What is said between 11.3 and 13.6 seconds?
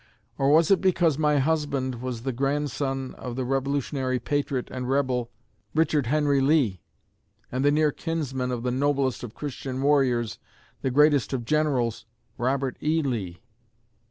of generals, Robert E. Lee?...